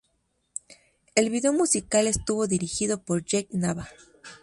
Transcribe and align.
El 1.13 1.29
vídeo 1.29 1.53
musical 1.53 2.07
estuvo 2.07 2.47
dirigido 2.47 3.03
por 3.03 3.23
Jake 3.23 3.49
Nava. 3.55 3.87